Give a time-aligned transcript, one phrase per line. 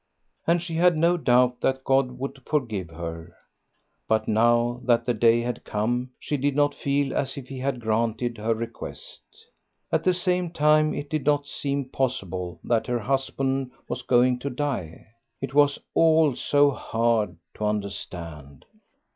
[0.47, 3.37] And she had no doubt that God would forgive her.
[4.07, 7.79] But now that the day had come she did not feel as if he had
[7.79, 9.21] granted her request.
[9.91, 14.49] At the same time it did not seem possible that her husband was going to
[14.49, 15.05] die.
[15.39, 18.65] It was all so hard to understand.